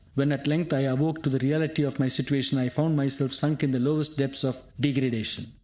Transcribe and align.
When, 0.15 0.31
at 0.31 0.47
length, 0.47 0.73
I 0.73 0.79
awoke 0.79 1.21
to 1.21 1.29
the 1.29 1.37
reality 1.37 1.83
of 1.83 1.99
my 1.99 2.07
situation, 2.07 2.57
I 2.57 2.69
found 2.69 2.97
myself 2.97 3.33
sunk 3.33 3.63
in 3.63 3.69
the 3.69 3.79
lowest 3.79 4.17
depths 4.17 4.43
of 4.43 4.57
degradation. 4.79 5.45